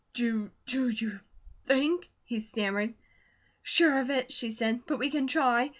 "Do 0.15 0.51
you 0.65 1.19
think?" 1.65 2.09
he 2.23 2.39
stammered. 2.39 2.95
"Sure 3.61 3.99
of 3.99 4.09
it!" 4.09 4.31
she 4.31 4.49
said, 4.49 4.81
"but 4.87 4.97
we 4.97 5.11
can 5.11 5.27
try. 5.27 5.69